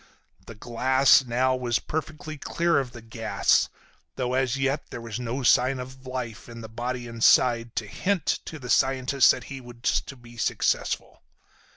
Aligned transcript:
The 0.47 0.55
glass 0.55 1.23
now 1.25 1.55
was 1.55 1.77
perfectly 1.77 2.35
clear 2.35 2.79
of 2.79 2.91
the 2.91 3.03
gas, 3.03 3.69
though 4.15 4.33
as 4.33 4.57
yet 4.57 4.89
there 4.89 4.99
was 4.99 5.19
no 5.19 5.43
sign 5.43 5.77
of 5.79 6.07
life 6.07 6.49
in 6.49 6.61
the 6.61 6.67
body 6.67 7.05
inside 7.05 7.75
to 7.75 7.85
hint 7.85 8.25
to 8.45 8.57
the 8.57 8.71
scientist 8.71 9.29
that 9.29 9.43
he 9.43 9.61
was 9.61 10.01
to 10.07 10.15
be 10.15 10.37
successful. 10.37 11.21